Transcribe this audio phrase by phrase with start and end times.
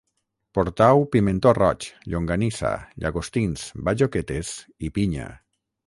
[0.57, 2.73] Portau pimentó roig, llonganissa,
[3.05, 4.55] llagostins, bajoquetes
[4.89, 5.33] i pinya